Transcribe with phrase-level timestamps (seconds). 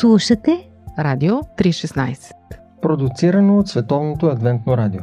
[0.00, 2.32] Слушате Радио 316
[2.82, 5.00] Продуцирано от Световното адвентно радио.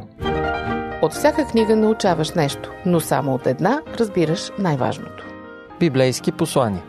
[1.02, 5.24] От всяка книга научаваш нещо, но само от една разбираш най-важното.
[5.80, 6.82] Библейски послания.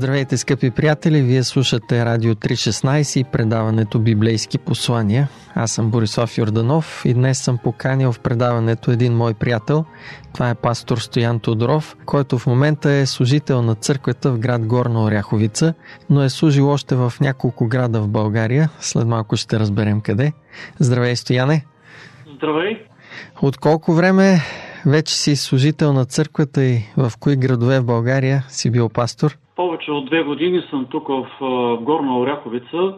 [0.00, 1.22] Здравейте, скъпи приятели!
[1.22, 5.28] Вие слушате Радио 316 и предаването Библейски послания.
[5.54, 9.84] Аз съм Борислав Йорданов и днес съм поканил в предаването един мой приятел.
[10.34, 15.04] Това е пастор Стоян Тодоров, който в момента е служител на църквата в град Горна
[15.04, 15.74] Оряховица,
[16.10, 18.70] но е служил още в няколко града в България.
[18.78, 20.32] След малко ще разберем къде.
[20.78, 21.64] Здравей, Стояне!
[22.36, 22.86] Здравей!
[23.42, 24.40] От колко време
[24.86, 29.36] вече си служител на църквата и в кои градове в България си бил пастор?
[29.60, 31.26] Повече от две години съм тук в
[31.80, 32.94] Горна Оряховица.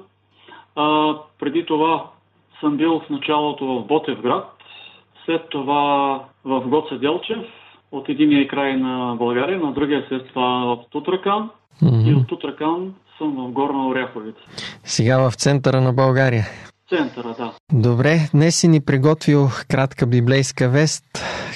[0.77, 2.07] А, преди това
[2.61, 4.57] съм бил в началото в Ботевград,
[5.25, 7.47] след това в Гоце Делчев,
[7.93, 11.51] от единия край на България, на другия след това в Тутракан
[11.83, 12.11] mm-hmm.
[12.11, 14.41] и от Тутракан съм в Горна Оряховица.
[14.85, 16.45] Сега в центъра на България.
[16.89, 17.53] Центъра, да.
[17.73, 21.05] Добре, днес си ни приготвил кратка библейска вест.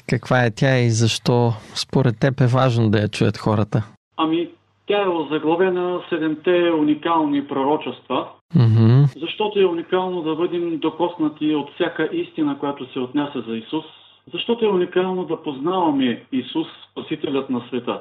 [0.09, 3.83] Каква е тя и защо според теб е важно да я чуят хората?
[4.17, 4.49] Ами,
[4.87, 9.19] тя е озаглавена седемте уникални пророчества, mm-hmm.
[9.21, 13.85] защото е уникално да бъдем докоснати от всяка истина, която се отнася за Исус,
[14.33, 18.01] защото е уникално да познаваме Исус, Спасителят на света.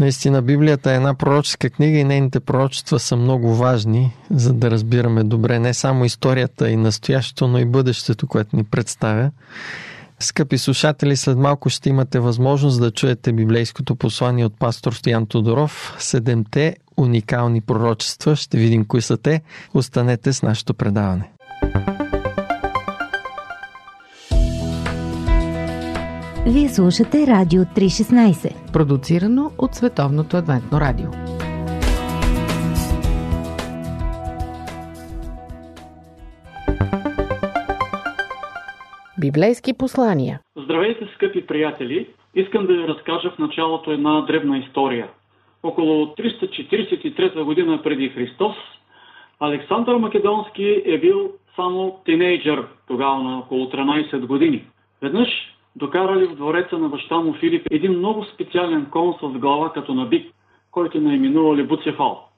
[0.00, 5.24] Наистина, Библията е една пророческа книга и нейните пророчества са много важни, за да разбираме
[5.24, 9.30] добре не само историята и настоящето, но и бъдещето, което ни представя.
[10.22, 15.96] Скъпи слушатели, след малко ще имате възможност да чуете библейското послание от пастор Стоян Тодоров.
[15.98, 18.36] Седемте уникални пророчества.
[18.36, 19.42] Ще видим кои са те.
[19.74, 21.30] Останете с нашето предаване.
[26.46, 31.31] Вие слушате Радио 316 Продуцирано от Световното адвентно радио.
[39.22, 40.40] Библейски послания.
[40.56, 42.06] Здравейте, скъпи приятели!
[42.34, 45.08] Искам да ви разкажа в началото една древна история.
[45.62, 48.56] Около 343 година преди Христос,
[49.40, 54.64] Александър Македонски е бил само тинейджър, тогава на около 13 години.
[55.02, 55.28] Веднъж
[55.76, 60.06] докарали в двореца на баща му Филип един много специален кон с глава като на
[60.06, 60.32] бик,
[60.70, 62.28] който наименували Буцефал.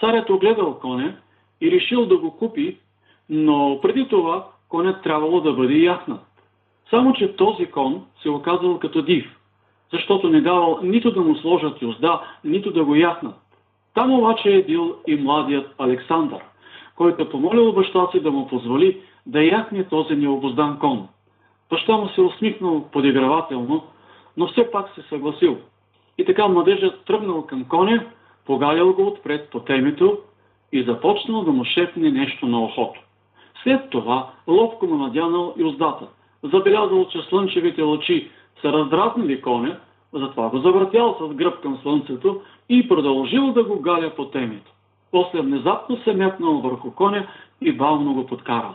[0.00, 1.16] Царят огледал коня
[1.60, 2.76] и решил да го купи,
[3.28, 6.20] но преди това конят трябвало да бъде яхнат.
[6.90, 9.36] Само, че този кон се оказал като див,
[9.92, 13.34] защото не давал нито да му сложат юзда, нито да го яхнат.
[13.94, 16.38] Там обаче е бил и младият Александър,
[16.96, 21.08] който помолил баща си да му позволи да яхне този необоздан кон.
[21.70, 23.82] Баща му се усмихнал подигравателно,
[24.36, 25.58] но все пак се съгласил.
[26.18, 28.04] И така младежът тръгнал към коня,
[28.46, 30.18] погалял го отпред по темето
[30.72, 33.03] и започнал да му шепне нещо на охото.
[33.64, 36.06] След това ловко му надянал и уздата.
[36.42, 38.30] Забелязал, че слънчевите лъчи
[38.60, 39.76] са раздразнили коня,
[40.12, 44.72] затова го завъртял с гръб към слънцето и продължил да го галя по темето.
[45.10, 47.26] После внезапно се метнал върху коня
[47.60, 48.74] и бавно го подкарал.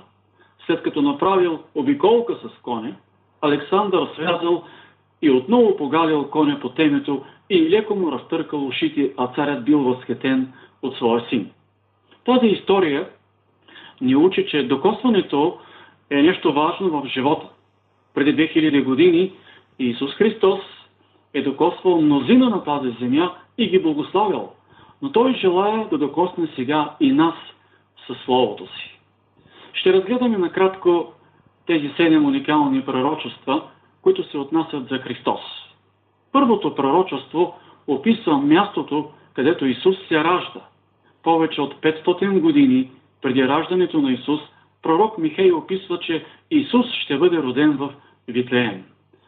[0.66, 2.96] След като направил обиколка с коня,
[3.42, 4.64] Александър связал
[5.22, 10.54] и отново погалил коня по темето и леко му разтъркал ушите, а царят бил възхетен
[10.82, 11.50] от своя син.
[12.26, 13.10] Тази история
[14.02, 15.58] ни учи, че докосването
[16.10, 17.48] е нещо важно в живота.
[18.14, 19.32] Преди 2000 години
[19.80, 20.60] Исус Христос
[21.34, 24.54] е докосвал мнозина на тази земя и ги благославял.
[25.02, 27.36] Но Той желая да докосне сега и нас
[28.08, 29.00] със Словото си.
[29.74, 31.14] Ще разгледаме накратко
[31.66, 33.64] тези седем уникални пророчества,
[34.02, 35.42] които се отнасят за Христос.
[36.32, 37.54] Първото пророчество
[37.88, 40.62] описва мястото, където Исус се ражда.
[41.24, 44.42] Повече от 500 години преди раждането на Исус,
[44.82, 47.94] пророк Михей описва, че Исус ще бъде роден в
[48.28, 48.84] Витлеем.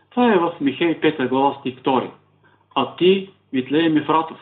[0.10, 2.10] Това е в Михей 5 глава стих 2.
[2.76, 4.40] А ти, Витлеем Ефратов,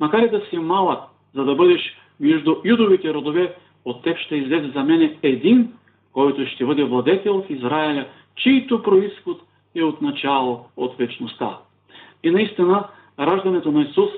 [0.00, 1.00] макар и да си малък,
[1.34, 5.72] за да бъдеш между юдовите родове, от теб ще излезе за мене един,
[6.12, 8.06] който ще бъде владетел в Израиля,
[8.36, 9.42] чийто происход
[9.74, 11.58] е от начало, от вечността.
[12.22, 12.84] И наистина,
[13.20, 14.10] раждането на Исус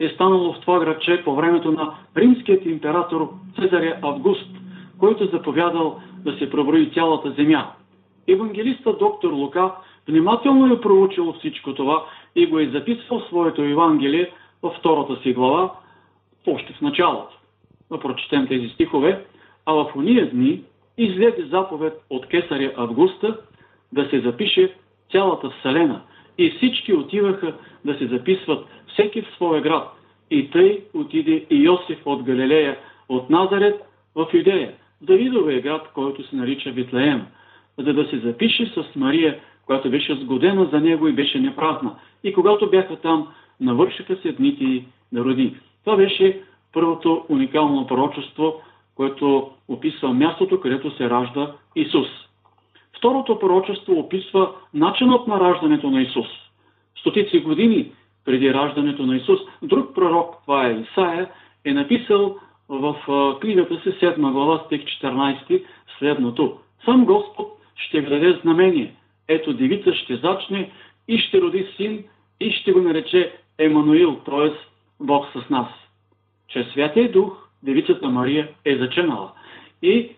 [0.00, 4.50] е станало в това градче по времето на римският император Цезаря Август,
[4.98, 7.66] който заповядал да се проброи цялата земя.
[8.28, 9.72] Евангелиста доктор Лука
[10.08, 12.04] внимателно е проучил всичко това
[12.36, 14.30] и го е записал в своето Евангелие
[14.62, 15.70] във втората си глава,
[16.46, 17.36] още в началото.
[17.90, 19.24] Да прочетем тези стихове.
[19.66, 20.62] А в уния дни
[20.98, 23.36] излезе заповед от кесаря Августа
[23.92, 24.74] да се запише
[25.12, 26.00] цялата Вселена.
[26.40, 27.54] И всички отиваха
[27.84, 29.88] да се записват всеки в своя град.
[30.30, 32.76] И тъй отиде и Йосиф от Галилея,
[33.08, 33.80] от Назарет
[34.14, 37.26] в Юдея, Давидовия град, който се нарича Витлеем,
[37.78, 41.94] за да се запише с Мария, която беше сгодена за него и беше непразна.
[42.24, 43.28] И когато бяха там,
[43.60, 45.54] навършиха се дните да роди.
[45.84, 46.40] Това беше
[46.72, 48.62] първото уникално пророчество,
[48.94, 52.08] което описва мястото, където се ражда Исус.
[53.00, 56.26] Второто пророчество описва начинът на раждането на Исус.
[57.00, 57.92] Стотици години
[58.24, 61.30] преди раждането на Исус, друг пророк, това е Исаия,
[61.64, 62.36] е написал
[62.68, 62.96] в
[63.40, 65.64] книгата си 7 глава стих 14
[65.98, 66.58] следното.
[66.84, 68.94] Сам Господ ще даде знамение.
[69.28, 70.70] Ето девица ще зачне
[71.08, 72.04] и ще роди син
[72.40, 74.50] и ще го нарече Емануил, т.е.
[75.00, 75.68] Бог с нас.
[76.48, 79.32] Чрез Святия Дух девицата Мария е заченала.
[79.82, 80.10] И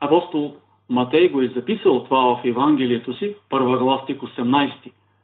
[0.00, 0.56] апостол
[0.92, 4.72] Матей го е записал това в Евангелието си, първа глава стих 18.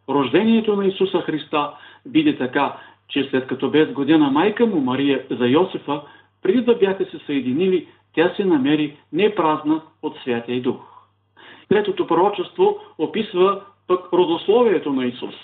[0.08, 1.70] Рождението на Исуса Христа
[2.06, 2.76] биде така,
[3.08, 6.02] че след като без година майка му Мария за Йосифа,
[6.42, 10.76] преди да бяха се съединили, тя се намери не празна от Святия Дух.
[11.68, 15.34] Третото пророчество описва пък родословието на Исус.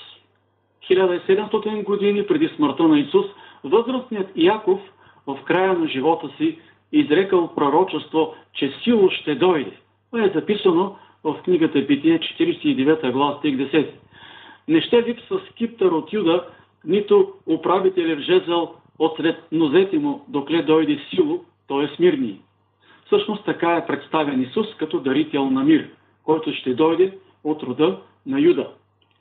[0.90, 3.26] 1700 години преди смъртта на Исус,
[3.64, 4.80] възрастният Яков
[5.26, 6.58] в края на живота си
[6.92, 9.83] изрекал пророчество, че сило ще дойде.
[10.14, 13.88] Това е записано в книгата Битие 49 глава стих 10.
[14.68, 16.44] Не ще липсва скиптър от Юда,
[16.84, 22.02] нито управителя в жезъл от сред нозете му, докле дойде сило, т.е.
[22.02, 22.40] мирни.
[23.06, 25.88] Всъщност така е представен Исус като дарител на мир,
[26.24, 28.68] който ще дойде от рода на Юда.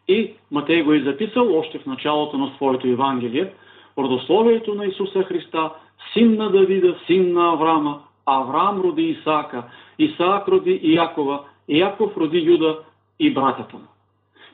[0.07, 3.53] И Матей го е записал още в началото на своето Евангелие,
[3.97, 5.71] родословието на Исуса Христа,
[6.13, 9.63] син на Давида, син на Авраама, Авраам роди Исаака,
[9.99, 12.79] Исаак роди Иакова, Иаков роди Юда
[13.19, 13.87] и братята му.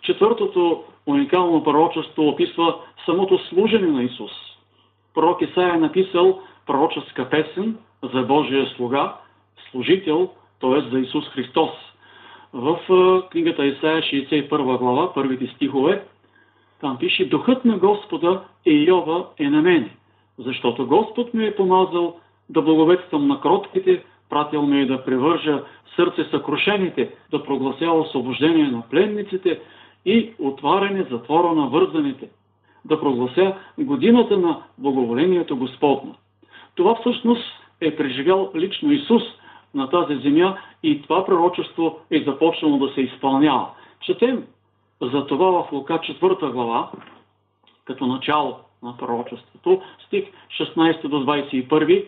[0.01, 2.75] Четвъртото уникално пророчество описва
[3.06, 4.31] самото служене на Исус.
[5.13, 7.77] Пророк Исаия е написал пророческа песен
[8.13, 9.16] за Божия слуга,
[9.72, 10.30] служител,
[10.62, 10.89] т.е.
[10.89, 11.69] за Исус Христос.
[12.54, 12.80] В
[13.31, 16.04] книгата Исаия 61 глава, първите стихове,
[16.81, 19.95] там пише Духът на Господа Йова е на мене,
[20.38, 22.19] защото Господ ми е помазал
[22.50, 25.63] да благовестам на кротките, пратил ме и да превържа
[25.96, 29.60] сърце съкрушените, да проглася освобождение на пленниците
[30.06, 32.30] и отваряне затвора на вързаните,
[32.86, 36.16] да проглася годината на благоволението Господно.
[36.75, 37.44] Това всъщност
[37.81, 39.24] е преживял лично Исус
[39.74, 43.68] на тази земя и това пророчество е започнало да се изпълнява.
[44.01, 44.44] Четем
[45.01, 46.92] за това в Лука 4 глава,
[47.86, 50.25] като начало на пророчеството, стих
[50.60, 52.06] 16 до 21,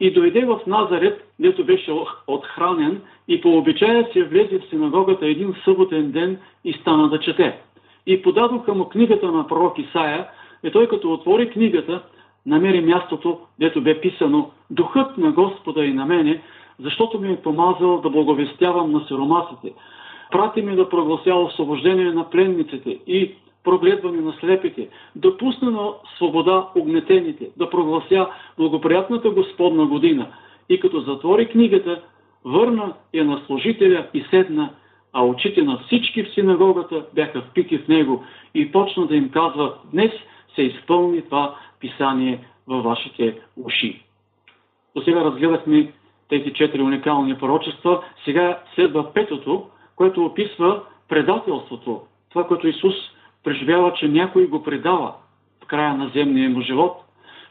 [0.00, 1.92] и дойде в Назарет, дето беше
[2.26, 7.58] отхранен, и по обичая си влезе в синагогата един съботен ден и стана да чете.
[8.06, 10.26] И подадоха му книгата на пророк Исаия,
[10.64, 12.02] и той като отвори книгата,
[12.46, 16.42] намери мястото, дето бе писано Духът на Господа и на мене,
[16.78, 19.72] защото ми е помазал да благовестявам на сиромасите.
[20.30, 23.34] Прати ми да проглася освобождение на пленниците и
[23.66, 28.26] прогледване на слепите, да пусне на свобода огнетените, да проглася
[28.58, 30.26] благоприятната Господна година.
[30.68, 32.02] И като затвори книгата,
[32.44, 34.70] върна я на служителя и седна,
[35.12, 38.24] а очите на всички в синагогата бяха впити в него
[38.54, 40.12] и почна да им казва, днес
[40.54, 44.02] се изпълни това писание във вашите уши.
[44.96, 45.92] До сега разгледахме
[46.28, 48.02] тези четири уникални пророчества.
[48.24, 52.00] Сега следва петото, което описва предателството.
[52.30, 52.94] Това, което Исус
[53.46, 55.12] преживява, че някой го предава
[55.64, 56.96] в края на земния му живот.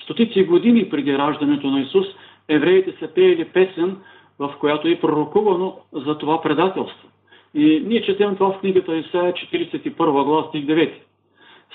[0.03, 2.07] Стотици години преди раждането на Исус,
[2.49, 3.97] евреите са пеели песен,
[4.39, 7.07] в която е пророкувано за това предателство.
[7.53, 10.91] И ние четем това в книгата Исаия 41 глава стих 9.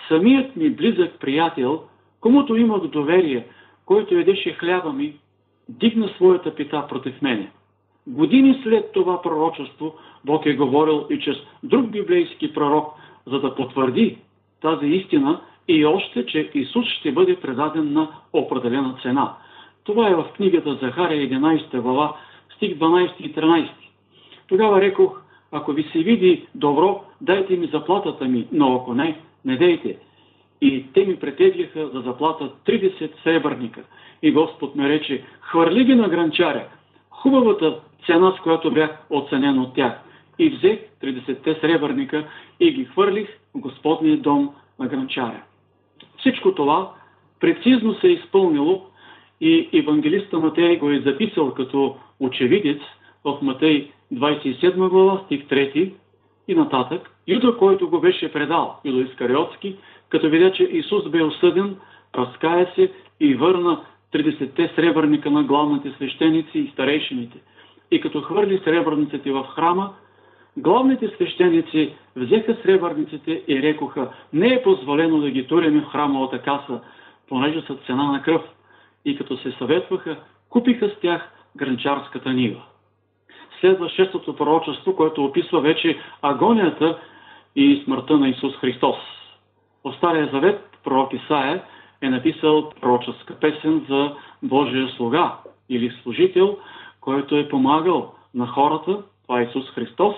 [0.09, 1.83] Самият ми близък приятел,
[2.21, 3.47] комуто имах доверие,
[3.87, 5.15] който едеше хляба ми,
[5.69, 7.51] дигна своята пита против мене.
[8.07, 12.95] Години след това пророчество Бог е говорил и чрез друг библейски пророк,
[13.27, 14.19] за да потвърди
[14.61, 19.35] тази истина и още, че Исус ще бъде предаден на определена цена.
[19.85, 22.17] Това е в книгата Захария 11 глава,
[22.57, 23.69] стих 12 и 13.
[24.49, 25.21] Тогава рекох,
[25.53, 29.97] ако ви се види добро, дайте ми заплатата ми, но ако не, не дейте.
[30.61, 33.81] И те ми претеглиха за заплата 30 сребърника.
[34.23, 36.65] И Господ ме рече, хвърли ги на гранчаря,
[37.11, 39.93] хубавата цена, с която бях оценен от тях.
[40.41, 42.25] И взех 30-те сребърника
[42.61, 45.43] и ги хвърлих в Господния дом на гранчаря.
[46.19, 46.93] Всичко това
[47.41, 48.87] прецизно се е изпълнило
[49.41, 52.81] и евангелиста Матей го е записал като очевидец
[53.25, 55.93] в Матей 27 глава, стих 3
[56.49, 57.11] и нататък.
[57.29, 59.77] Юда, който го беше предал, Юда Искариотски,
[60.09, 61.77] като видя, че Исус бе осъден,
[62.15, 63.81] разкая се и върна
[64.15, 67.39] 30-те сребърника на главните свещеници и старейшините.
[67.91, 69.93] И като хвърли сребърниците в храма,
[70.57, 76.81] главните свещеници взеха сребърниците и рекоха, не е позволено да ги туреме в храмовата каса,
[77.29, 78.43] понеже са цена на кръв.
[79.05, 80.17] И като се съветваха,
[80.49, 82.63] купиха с тях гранчарската нива.
[83.61, 86.99] Следва шестото пророчество, което описва вече агонията
[87.57, 88.97] и смъртта на Исус Христос.
[89.85, 91.63] В Стария Завет пророк Исаия
[92.03, 95.37] е написал пророческа песен за Божия слуга
[95.69, 96.59] или служител,
[97.01, 100.17] който е помагал на хората, това е Исус Христос.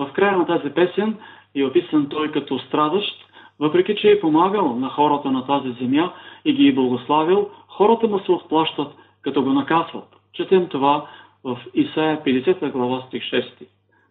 [0.00, 1.16] В края на тази песен
[1.54, 3.26] е описан той като страдащ,
[3.58, 6.12] въпреки че е помагал на хората на тази земя
[6.44, 8.88] и ги е благославил, хората му се отплащат,
[9.22, 10.16] като го наказват.
[10.32, 11.06] Четем това
[11.44, 13.44] в Исаия 50 глава стих 6.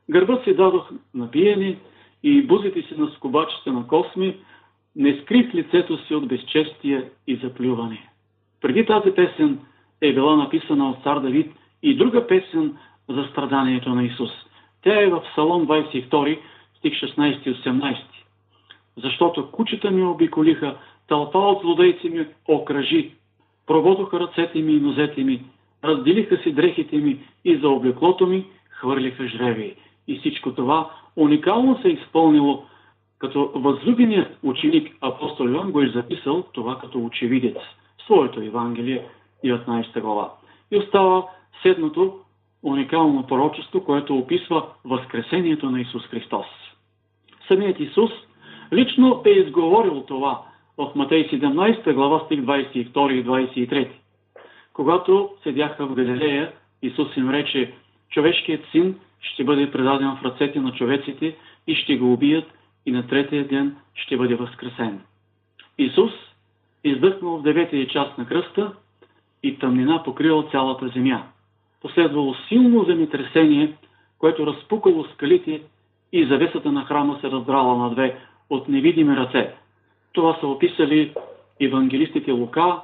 [0.10, 1.78] Гърбът си дадох на пиени
[2.24, 4.36] и бузите си на скобачите на косми,
[4.96, 8.10] не скрих лицето си от безчестие и заплюване.
[8.62, 9.60] Преди тази песен
[10.02, 11.52] е била написана от цар Давид
[11.84, 12.78] и друга песен
[13.10, 14.32] за страданието на Исус.
[14.84, 16.40] Тя е в Псалом 22,
[16.78, 17.98] стих 16 и 18.
[18.98, 23.12] Защото кучета ми обиколиха, тълпа от злодейци ми окръжи,
[23.68, 25.44] проводоха ръцете ми и нозете ми,
[25.84, 29.76] разделиха си дрехите ми и за облеклото ми хвърлиха жреви.
[30.08, 32.64] И всичко това уникално се е изпълнило,
[33.20, 37.58] като възлюбеният ученик апостол Йоан го е записал това като очевидец
[37.98, 39.06] в своето Евангелие
[39.46, 40.34] 19 глава.
[40.72, 41.24] И остава
[41.62, 42.20] седмото
[42.64, 46.46] уникално пророчество, което описва възкресението на Исус Христос.
[47.48, 48.12] Самият Исус
[48.74, 50.42] лично е изговорил това
[50.78, 53.90] в Матей 17 глава стих 22 и 23.
[54.74, 56.52] Когато седяха в Галилея,
[56.82, 57.74] Исус им рече,
[58.10, 61.36] човешкият син ще бъде предаден в ръцете на човеците
[61.68, 62.46] и ще го убият
[62.86, 65.02] и на третия ден ще бъде възкресен.
[65.78, 66.12] Исус
[66.84, 68.74] издъхнал в деветия час на кръста
[69.44, 71.24] и тъмнина покрила цялата земя.
[71.82, 73.74] Последвало силно земетресение,
[74.20, 75.62] което разпукало скалите
[76.12, 78.18] и завесата на храма се раздрала на две
[78.50, 79.54] от невидими ръце.
[80.14, 81.14] Това са описали
[81.60, 82.82] евангелистите Лука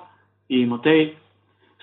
[0.49, 1.15] и Матей.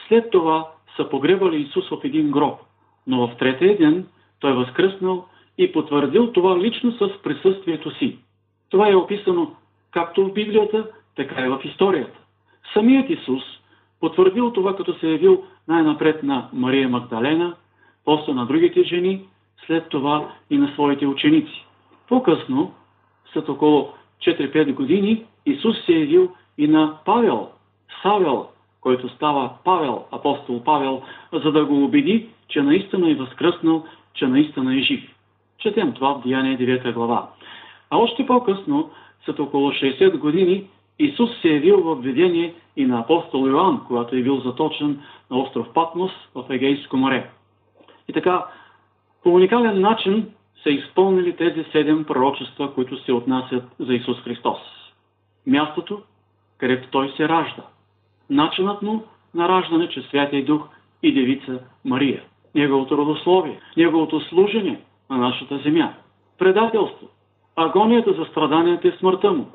[0.08, 2.60] След това са погребали Исус в един гроб,
[3.06, 4.06] но в третия ден
[4.40, 5.26] той възкръснал
[5.58, 8.18] и потвърдил това лично с присъствието си.
[8.70, 9.50] Това е описано
[9.90, 12.18] както в Библията, така и в историята.
[12.72, 13.42] Самият Исус
[14.02, 17.54] потвърдил това, като се е явил най-напред на Мария Магдалена,
[18.04, 19.24] после на другите жени,
[19.66, 21.66] след това и на своите ученици.
[22.08, 22.72] По-късно,
[23.32, 23.92] след около
[24.26, 27.48] 4-5 години, Исус се е явил и на Павел,
[28.02, 28.46] Савел,
[28.80, 34.74] който става Павел, апостол Павел, за да го убеди, че наистина е възкръснал, че наистина
[34.74, 35.14] е жив.
[35.58, 37.28] Четем това в Деяние 9 глава.
[37.90, 38.90] А още по-късно,
[39.24, 40.64] след около 60 години,
[41.04, 45.38] Исус се е явил в видение и на апостол Йоанн, когато е бил заточен на
[45.38, 47.30] остров Патмос в Егейско море.
[48.08, 48.46] И така,
[49.22, 50.26] по уникален начин
[50.62, 54.58] са изпълнили тези седем пророчества, които се отнасят за Исус Христос.
[55.46, 56.02] Мястото,
[56.58, 57.62] където Той се ражда.
[58.30, 59.04] Начинът му
[59.34, 60.68] на раждане, че Святия Дух
[61.02, 62.22] и Девица Мария.
[62.54, 64.80] Неговото родословие, Неговото служение
[65.10, 65.94] на нашата земя.
[66.38, 67.08] Предателство,
[67.56, 69.46] агонията за страданията и смъртта му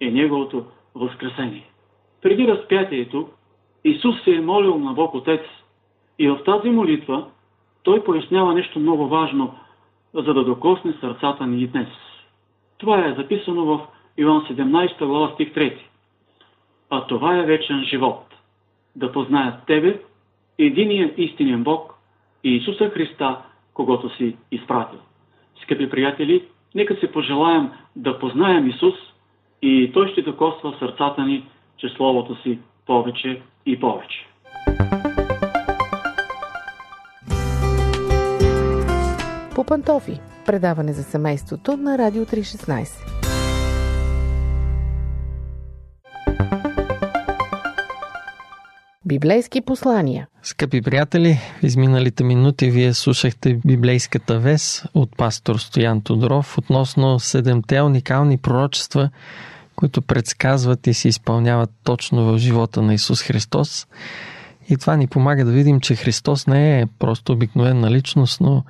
[0.00, 1.66] и Неговото възкресение.
[2.22, 3.28] Преди разпятието
[3.84, 5.40] Исус се е молил на Бог Отец
[6.18, 7.26] и в тази молитва
[7.82, 9.54] Той пояснява нещо много важно,
[10.14, 11.88] за да докосне сърцата ни и днес.
[12.78, 13.86] Това е записано в
[14.16, 15.78] Иван 17 глава стих 3.
[16.90, 18.34] А това е вечен живот.
[18.96, 20.00] Да познаят Тебе,
[20.58, 21.94] единия истинен Бог
[22.44, 23.38] и Исуса Христа,
[23.74, 24.98] когато си изпратил.
[25.62, 28.94] Скъпи приятели, нека се пожелаем да познаем Исус
[29.62, 34.26] и Той ще докосва сърцата ни чрез Словото си повече и повече.
[39.54, 40.20] По пантофи.
[40.46, 43.23] Предаване за семейството на Радио 316.
[49.06, 50.26] Библейски послания.
[50.42, 57.82] Скъпи приятели, в изминалите минути вие слушахте библейската вес от пастор Стоян Тодоров относно седемте
[57.82, 59.10] уникални пророчества,
[59.76, 63.86] които предсказват и се изпълняват точно в живота на Исус Христос.
[64.68, 68.64] И това ни помага да видим, че Христос не е просто обикновена личност, но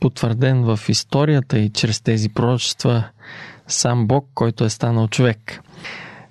[0.00, 3.04] потвърден в историята и чрез тези пророчества
[3.68, 5.60] сам Бог, който е станал човек.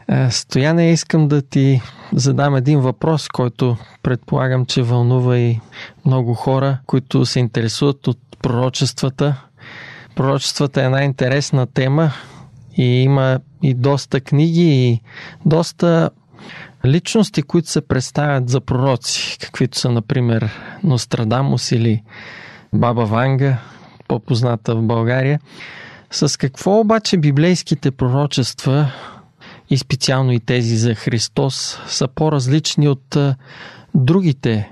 [0.10, 1.82] Е, Стояне, искам да ти
[2.14, 5.60] задам един въпрос, който предполагам, че вълнува и
[6.06, 9.42] много хора, които се интересуват от пророчествата.
[10.16, 12.12] Пророчествата е една интересна тема
[12.78, 15.02] и има и доста книги и
[15.46, 16.10] доста
[16.86, 20.50] личности, които се представят за пророци, каквито са, например,
[20.84, 22.04] Нострадамус или
[22.74, 23.58] Баба Ванга,
[24.08, 25.40] по-позната в България.
[26.12, 28.92] С какво обаче библейските пророчества
[29.70, 31.56] и специално и тези за Христос
[31.86, 33.18] са по-различни от
[33.96, 34.72] другите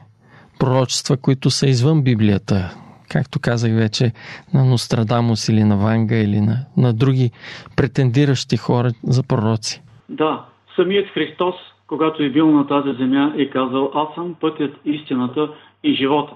[0.60, 2.76] пророчества, които са извън Библията?
[3.10, 4.12] Както казах вече,
[4.54, 7.32] на Нострадамус или на Ванга или на, на други
[7.78, 9.84] претендиращи хора за пророци.
[10.10, 10.46] Да,
[10.76, 11.56] самият Христос,
[11.88, 15.50] когато е бил на тази земя, е казал Аз съм пътят, истината
[15.84, 16.34] и живота.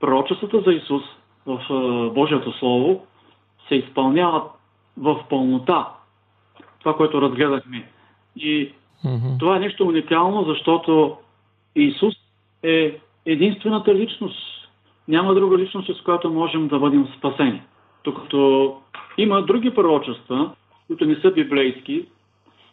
[0.00, 1.02] Пророчествата за Исус
[1.46, 1.60] в
[2.14, 3.00] Божието Слово
[3.68, 4.44] се изпълняват
[4.96, 5.88] в пълнота.
[6.86, 7.84] Това, което разгледахме.
[8.36, 8.72] И
[9.04, 9.38] mm-hmm.
[9.38, 11.16] това е нещо уникално, защото
[11.76, 12.14] Исус
[12.62, 14.68] е единствената личност.
[15.08, 17.62] Няма друга личност, с която можем да бъдем спасени.
[18.04, 18.72] Докато
[19.18, 20.50] има други пророчества,
[20.86, 22.06] които не са библейски,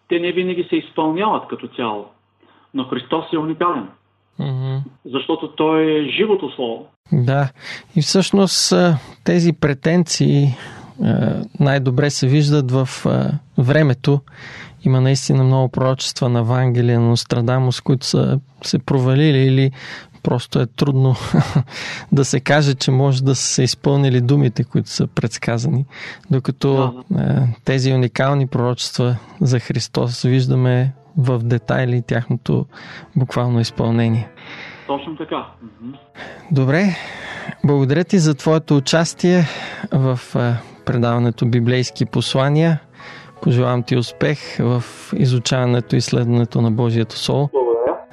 [0.10, 2.06] те не винаги се изпълняват като цяло.
[2.74, 3.88] Но Христос е уникален.
[4.40, 4.80] Mm-hmm.
[5.06, 6.88] Защото Той е живото Слово.
[7.12, 7.50] Да,
[7.96, 8.74] и всъщност
[9.24, 10.48] тези претенции
[11.60, 12.90] най-добре се виждат в
[13.58, 14.22] времето.
[14.84, 19.72] Има наистина много пророчества на Евангелие на Нострадамус, които са се провалили или
[20.24, 21.16] просто е трудно
[22.12, 25.86] да се каже, че може да са се изпълнили думите, които са предсказани.
[26.32, 27.48] Докато да.
[27.66, 32.66] тези уникални пророчества за Христос виждаме в детайли тяхното
[33.16, 34.30] буквално изпълнение.
[34.88, 35.48] Точно така.
[36.52, 36.96] Добре,
[37.64, 39.46] благодаря ти за твоето участие
[39.92, 40.20] в
[40.86, 42.80] предаването Библейски послания.
[43.42, 44.84] Пожелавам ти успех в
[45.16, 47.50] изучаването и изследването на Божието Слово.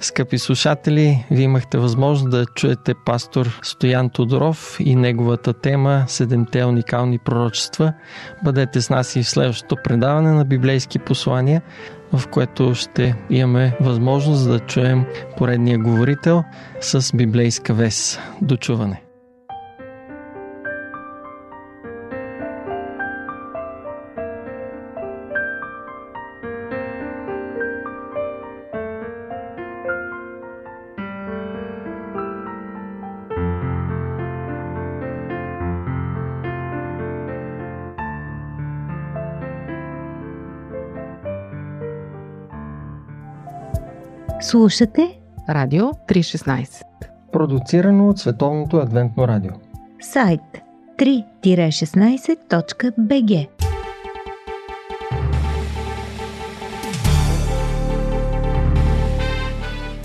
[0.00, 7.18] Скъпи слушатели, вие имахте възможност да чуете пастор Стоян Тодоров и неговата тема Седемте уникални
[7.18, 7.92] пророчества.
[8.44, 11.62] Бъдете с нас и в следващото предаване на библейски послания,
[12.12, 15.04] в което ще имаме възможност да чуем
[15.36, 16.44] поредния говорител
[16.80, 18.18] с библейска вес.
[18.42, 18.56] До
[44.50, 46.84] Слушате Радио 316
[47.32, 49.52] Продуцирано от Световното адвентно радио.
[50.00, 50.40] Сайт
[50.98, 53.48] 3-16.bg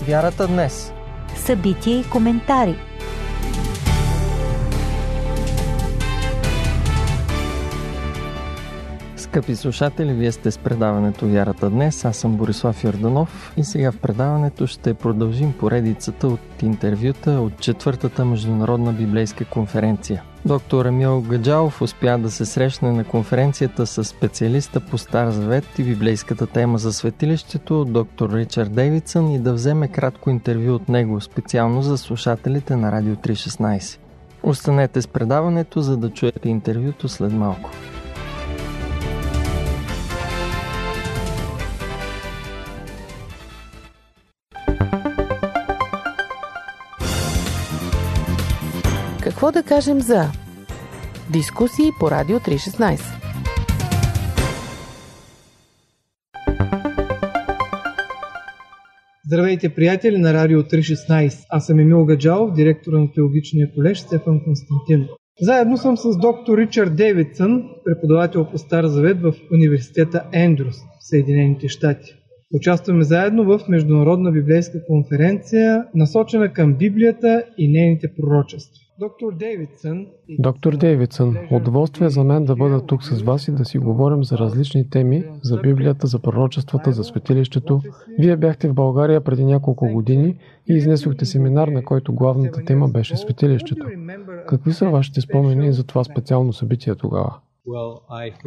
[0.08, 0.92] Вярата днес.
[1.36, 2.76] Събития и коментари–
[9.36, 12.04] Скъпи слушатели, вие сте с предаването Вярата днес.
[12.04, 18.24] Аз съм Борислав Йорданов и сега в предаването ще продължим поредицата от интервюта от четвъртата
[18.24, 20.22] международна библейска конференция.
[20.44, 25.82] Доктор Амил Гаджалов успя да се срещне на конференцията с специалиста по Стар Завет и
[25.82, 31.82] библейската тема за светилището, доктор Ричард Дейвидсън и да вземе кратко интервю от него специално
[31.82, 33.98] за слушателите на Радио 316.
[34.42, 37.70] Останете с предаването, за да чуете интервюто след малко.
[49.46, 50.22] Какво да кажем за
[51.32, 53.00] дискусии по Радио 316?
[59.26, 61.46] Здравейте, приятели на Радио 316.
[61.50, 65.08] Аз съм Емил Гаджалов, директор на теологичния колеж Стефан Константин.
[65.40, 71.68] Заедно съм с доктор Ричард Дейвидсън, преподавател по Стар Завет в университета Ендрус в Съединените
[71.68, 72.14] щати.
[72.54, 78.85] Участваме заедно в Международна библейска конференция, насочена към Библията и нейните пророчества.
[80.38, 84.38] Доктор Дейвидсън, удоволствие за мен да бъда тук с вас и да си говорим за
[84.38, 87.80] различни теми, за Библията, за пророчествата, за светилището.
[88.18, 93.16] Вие бяхте в България преди няколко години и изнесохте семинар, на който главната тема беше
[93.16, 93.86] светилището.
[94.48, 97.38] Какви са вашите спомени за това специално събитие тогава?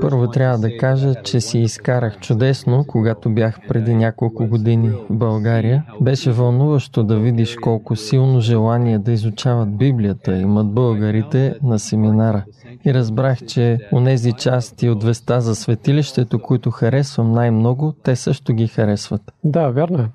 [0.02, 5.86] Първо трябва да кажа, че си изкарах чудесно, когато бях преди няколко години в България.
[6.02, 12.44] Беше вълнуващо да видиш колко силно желание да изучават Библията имат българите на семинара.
[12.86, 18.68] И разбрах, че онези части от веста за светилището, които харесвам най-много, те също ги
[18.68, 19.22] харесват.
[19.44, 20.10] Да, вярно е.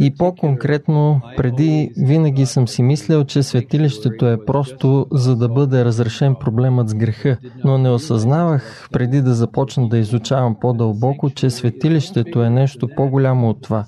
[0.00, 6.34] И по-конкретно, преди винаги съм си мислил, че светилището е просто за да бъде разрешен
[6.34, 12.50] проблемът с греха, но не осъзнавах преди да започна да изучавам по-дълбоко, че светилището е
[12.50, 13.84] нещо по-голямо от това.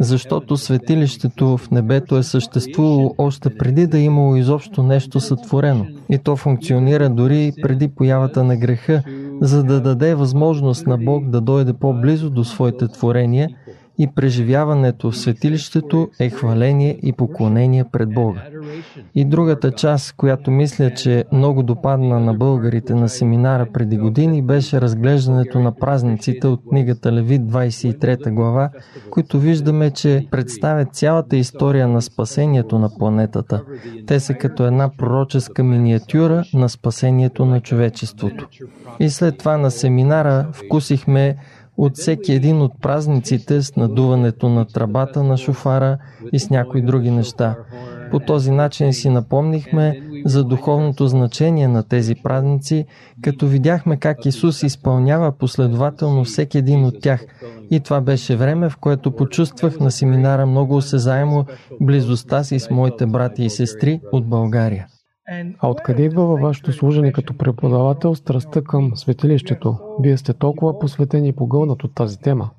[0.00, 5.86] Защото светилището в небето е съществувало още преди да е имало изобщо нещо сътворено.
[6.10, 9.02] И то функционира дори преди появата на греха,
[9.40, 13.48] за да даде възможност на Бог да дойде по-близо до своите творения–
[13.98, 18.42] и преживяването в светилището е хваление и поклонение пред Бога.
[19.14, 24.80] И другата част, която мисля, че много допадна на българите на семинара преди години, беше
[24.80, 28.70] разглеждането на празниците от книгата Левит 23 глава,
[29.10, 33.62] които виждаме, че представят цялата история на спасението на планетата.
[34.06, 38.48] Те са като една пророческа миниатюра на спасението на човечеството.
[39.00, 41.36] И след това на семинара вкусихме
[41.78, 45.98] от всеки един от празниците с надуването на трабата на шофара
[46.32, 47.56] и с някои други неща.
[48.10, 52.86] По този начин си напомнихме за духовното значение на тези празници,
[53.22, 57.24] като видяхме как Исус изпълнява последователно всеки един от тях.
[57.70, 61.44] И това беше време, в което почувствах на семинара много осезаемо
[61.80, 64.86] близостта си с моите брати и сестри от България.
[65.58, 69.76] А откъде идва във вашето служение като преподавател страстта към светилището?
[70.02, 72.50] Вие сте толкова посветени и погълнат от тази тема.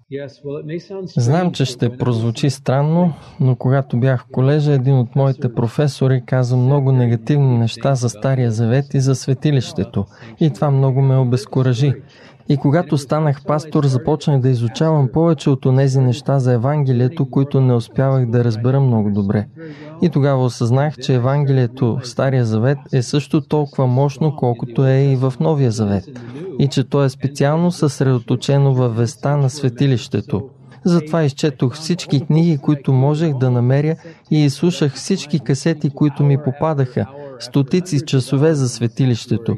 [1.18, 6.58] Знам, че ще прозвучи странно, но когато бях в колежа, един от моите професори каза
[6.58, 10.06] много негативни неща за Стария Завет и за светилището.
[10.40, 11.94] И това много ме обезкуражи.
[12.50, 17.74] И когато станах пастор, започнах да изучавам повече от онези неща за Евангелието, които не
[17.74, 19.48] успявах да разбера много добре.
[20.02, 25.16] И тогава осъзнах, че Евангелието в Стария Завет е също толкова мощно, колкото е и
[25.16, 26.06] в Новия Завет.
[26.60, 30.50] И че то е специално съсредоточено във веста на светилището.
[30.84, 33.96] Затова изчетох всички книги, които можех да намеря
[34.32, 37.06] и изслушах всички касети, които ми попадаха–
[37.40, 39.56] стотици часове за светилището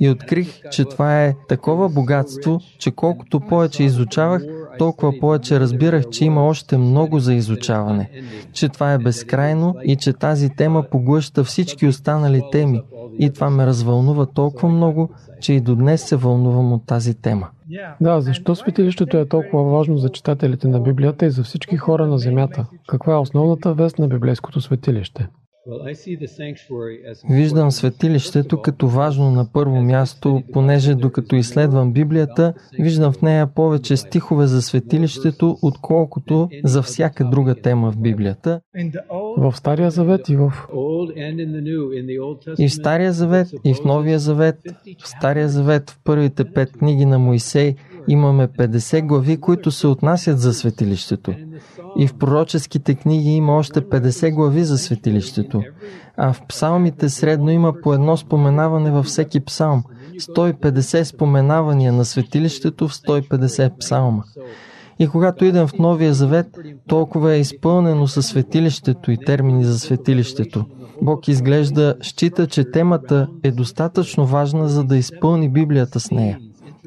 [0.00, 4.42] и открих, че това е такова богатство, че колкото повече изучавах,
[4.78, 8.10] толкова повече разбирах, че има още много за изучаване,
[8.52, 12.82] че това е безкрайно и че тази тема поглъща всички останали теми.
[13.18, 17.48] И това ме развълнува толкова много, че и до днес се вълнувам от тази тема.
[18.00, 22.18] Да, защо светилището е толкова важно за читателите на Библията и за всички хора на
[22.18, 22.66] Земята?
[22.88, 25.28] Каква е основната вест на библейското светилище?
[27.30, 33.96] Виждам светилището като важно на първо място, понеже докато изследвам Библията, виждам в нея повече
[33.96, 38.60] стихове за светилището, отколкото за всяка друга тема в Библията.
[39.36, 40.52] В Стария Завет и в...
[42.58, 44.56] И в Стария Завет, и в Новия Завет.
[45.02, 47.76] В Стария Завет, в първите пет книги на Моисей,
[48.08, 51.34] имаме 50 глави, които се отнасят за светилището.
[51.96, 55.62] И в пророческите книги има още 50 глави за светилището.
[56.16, 59.82] А в псалмите средно има по едно споменаване във всеки псалм.
[60.20, 64.22] 150 споменавания на светилището в 150 псалма.
[64.98, 66.46] И когато идем в Новия Завет,
[66.88, 70.64] толкова е изпълнено със светилището и термини за светилището.
[71.02, 76.38] Бог изглежда, счита, че темата е достатъчно важна, за да изпълни Библията с нея.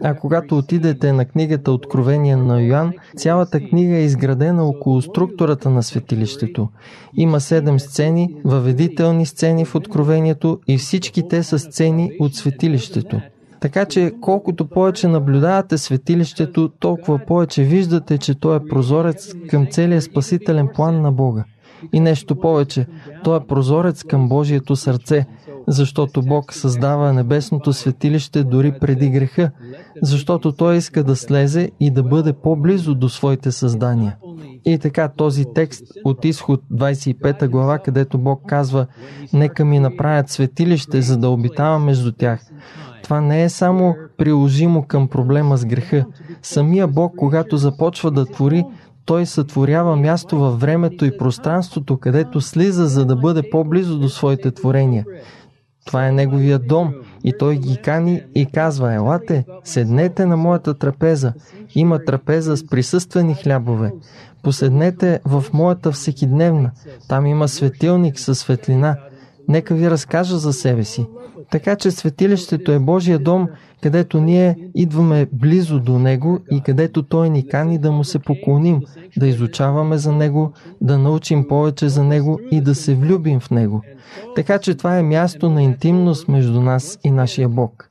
[0.03, 5.83] А когато отидете на книгата Откровение на Йоан, цялата книга е изградена около структурата на
[5.83, 6.69] светилището.
[7.13, 13.21] Има седем сцени, въведителни сцени в Откровението и всички те са сцени от светилището.
[13.60, 20.01] Така че колкото повече наблюдавате светилището, толкова повече виждате, че то е прозорец към целия
[20.01, 21.43] спасителен план на Бога.
[21.93, 22.88] И нещо повече,
[23.23, 25.25] то е прозорец към Божието сърце,
[25.67, 29.51] защото Бог създава небесното светилище дори преди греха,
[30.01, 34.15] защото Той иска да слезе и да бъде по-близо до своите създания.
[34.65, 38.88] И така този текст от изход 25 глава, където Бог казва
[39.34, 42.41] «Нека ми направят светилище, за да обитавам между тях».
[43.03, 46.06] Това не е само приложимо към проблема с греха.
[46.41, 48.63] Самия Бог, когато започва да твори,
[49.06, 54.51] той сътворява място във времето и пространството, където слиза, за да бъде по-близо до своите
[54.51, 55.06] творения.
[55.88, 61.34] Това е неговия дом и той ги кани и казва, елате, седнете на моята трапеза.
[61.76, 63.91] Има трапеза с присъствени хлябове.
[64.43, 66.71] Поседнете в моята всекидневна.
[67.10, 68.97] Там има светилник със светлина.
[69.47, 71.06] Нека ви разкажа за себе си.
[71.52, 73.47] Така че светилището е Божия дом
[73.84, 78.82] където ние идваме близо до Него и където Той ни кани да му се поклоним,
[79.18, 83.82] да изучаваме за Него, да научим повече за Него и да се влюбим в Него.
[84.36, 87.90] Така че това е място на интимност между нас и нашия Бог.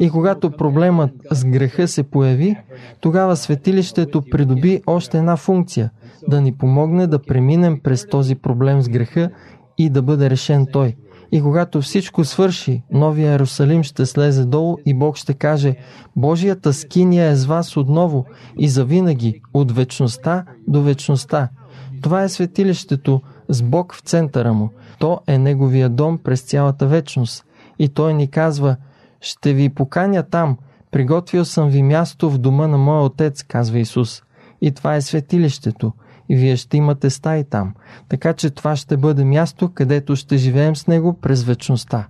[0.00, 2.56] И когато проблемът с греха се появи,
[3.00, 5.90] тогава светилището придоби още една функция–
[6.28, 9.30] да ни помогне да преминем през този проблем с греха
[9.78, 10.96] и да бъде решен той.
[11.32, 15.76] И когато всичко свърши, новия Иерусалим ще слезе долу и Бог ще каже
[16.16, 18.26] Божията скиния е с вас отново
[18.58, 21.48] и завинаги, от вечността до вечността.
[22.02, 24.70] Това е светилището с Бог в центъра му.
[24.98, 27.44] То е Неговия дом през цялата вечност.
[27.78, 28.76] И Той ни казва,
[29.20, 30.56] ще ви поканя там,
[30.90, 34.22] приготвил съм ви място в дома на моя отец, казва Исус.
[34.60, 35.92] И това е светилището–
[36.28, 37.74] и вие ще имате стаи там.
[38.08, 42.08] Така че това ще бъде място, където ще живеем с Него през вечността.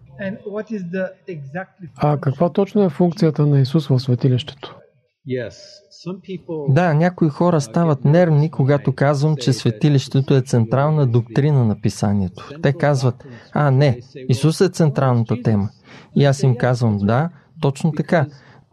[1.96, 4.76] А каква точно е функцията на Исус в светилището?
[6.68, 12.48] Да, някои хора стават нервни, когато казвам, че светилището е централна доктрина на писанието.
[12.62, 15.68] Те казват, а не, Исус е централната тема.
[16.16, 18.26] И аз им казвам, да, точно така.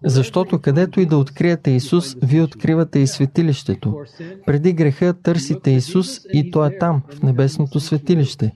[0.05, 3.95] Защото където и да откриете Исус, вие откривате и светилището.
[4.45, 8.51] Преди греха търсите Исус и Той е там, в небесното светилище.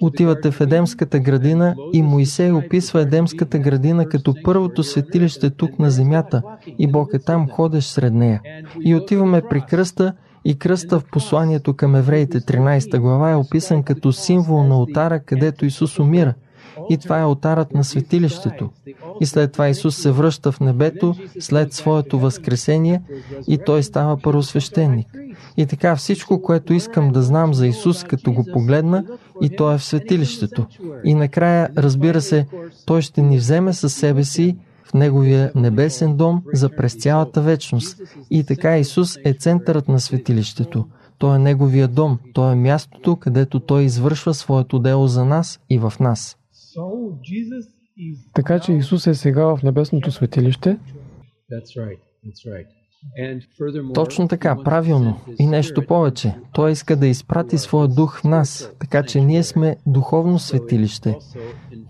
[0.00, 6.42] Отивате в Едемската градина и Моисей описва Едемската градина като първото светилище тук на земята
[6.78, 8.40] и Бог е там, ходеш сред нея.
[8.80, 10.12] И отиваме при кръста
[10.44, 15.66] и кръста в посланието към евреите 13 глава е описан като символ на отара, където
[15.66, 16.34] Исус умира–
[16.90, 18.70] и това е алтарът на светилището.
[19.20, 23.02] И след това Исус се връща в небето след своето възкресение
[23.48, 25.06] и той става първосвещеник.
[25.56, 29.04] И така всичко, което искам да знам за Исус, като го погледна,
[29.42, 30.66] и той е в светилището.
[31.04, 32.46] И накрая, разбира се,
[32.86, 38.02] той ще ни вземе със себе си в Неговия небесен дом за през цялата вечност.
[38.30, 40.84] И така Исус е центърът на светилището.
[41.18, 45.78] Той е Неговия дом, Той е мястото, където Той извършва своето дело за нас и
[45.78, 46.36] в нас.
[48.34, 50.78] Така че Исус е сега в небесното светилище.
[53.94, 55.20] Точно така, правилно.
[55.38, 56.34] И нещо повече.
[56.52, 61.18] Той иска да изпрати своя дух в нас, така че ние сме духовно светилище.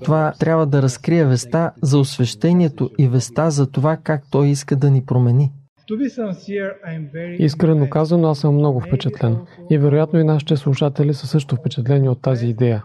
[0.04, 4.90] Това трябва да разкрие веста за освещението и веста за това как Той иска да
[4.90, 5.52] ни промени.
[7.38, 9.38] Искрено казано, аз съм много впечатлен.
[9.70, 12.84] И вероятно и нашите слушатели са също впечатлени от тази идея.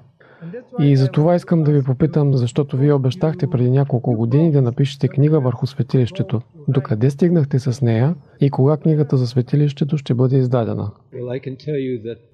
[0.80, 5.08] И за това искам да ви попитам, защото вие обещахте преди няколко години да напишете
[5.08, 6.41] книга върху светилището.
[6.67, 10.91] Докъде стигнахте с нея и кога книгата за светилището ще бъде издадена?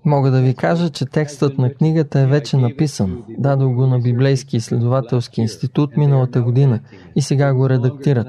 [0.06, 3.24] Мога да ви кажа, че текстът на книгата е вече написан.
[3.38, 6.80] Дадох го на Библейски изследователски институт миналата година
[7.16, 8.28] и сега го редактират.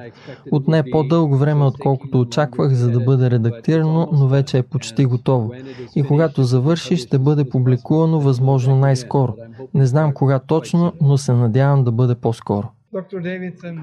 [0.53, 5.53] Отне по-дълго време, отколкото очаквах, за да бъде редактирано, но вече е почти готово.
[5.97, 9.35] И когато завърши, ще бъде публикувано възможно най-скоро.
[9.75, 12.69] Не знам кога точно, но се надявам да бъде по-скоро.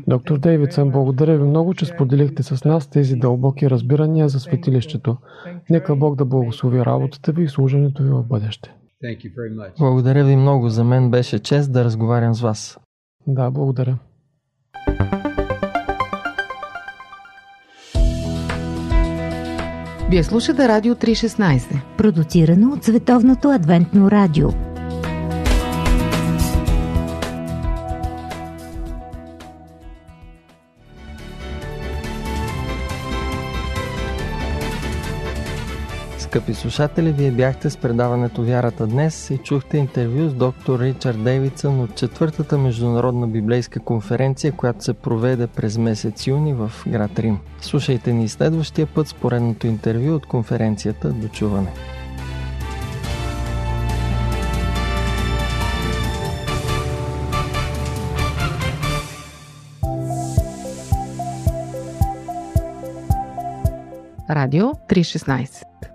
[0.07, 5.17] Доктор Дейвидсън, благодаря ви много, че споделихте с нас тези дълбоки разбирания за светилището.
[5.69, 8.75] Нека Бог да благослови работата ви и служенето ви в бъдеще.
[9.79, 10.69] Благодаря ви много.
[10.69, 12.79] За мен беше чест да разговарям с вас.
[13.27, 13.97] Да, благодаря.
[20.09, 24.49] Вие слушате Радио 316, продуцирано от Световното адвентно радио.
[36.35, 41.81] Скъпи слушатели, вие бяхте с предаването Вярата днес и чухте интервю с доктор Ричард Дейвидсън
[41.81, 47.39] от четвъртата международна библейска конференция, която се проведе през месец юни в град Рим.
[47.61, 51.73] Слушайте ни следващия път с поредното интервю от конференцията До чуване.
[64.29, 65.94] Радио 316